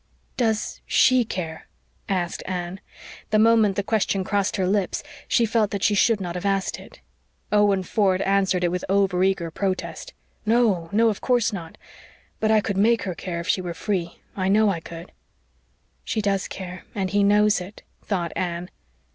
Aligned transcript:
"Does 0.35 0.81
SHE 0.87 1.25
care?" 1.25 1.67
asked 2.09 2.41
Anne. 2.47 2.79
The 3.29 3.37
moment 3.37 3.75
the 3.75 3.83
question 3.83 4.23
crossed 4.23 4.55
her 4.55 4.65
lips 4.65 5.03
she 5.27 5.45
felt 5.45 5.69
that 5.69 5.83
she 5.83 5.93
should 5.93 6.19
not 6.19 6.33
have 6.33 6.43
asked 6.43 6.79
it. 6.79 7.01
Owen 7.51 7.83
Ford 7.83 8.19
answered 8.23 8.63
it 8.63 8.69
with 8.71 8.83
overeager 8.89 9.53
protest. 9.53 10.15
"No 10.43 10.89
no, 10.91 11.09
of 11.09 11.21
course 11.21 11.53
not. 11.53 11.77
But 12.39 12.49
I 12.49 12.61
could 12.61 12.77
make 12.77 13.03
her 13.03 13.13
care 13.13 13.41
if 13.41 13.47
she 13.47 13.61
were 13.61 13.75
free 13.75 14.17
I 14.35 14.47
know 14.47 14.69
I 14.69 14.79
could." 14.79 15.11
"She 16.03 16.19
does 16.19 16.47
care 16.47 16.83
and 16.95 17.11
he 17.11 17.23
knows 17.23 17.61
it," 17.61 17.83
thought 18.01 18.31
Anne. 18.35 18.71